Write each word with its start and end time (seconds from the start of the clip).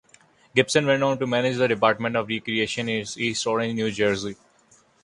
Gibson 0.55 0.87
went 0.87 1.03
on 1.03 1.19
to 1.19 1.27
manage 1.27 1.57
the 1.57 1.67
Department 1.67 2.15
of 2.15 2.27
Recreation 2.27 2.89
in 2.89 3.05
East 3.17 3.45
Orange, 3.45 3.75
New 3.75 3.91
Jersey. 3.91 4.35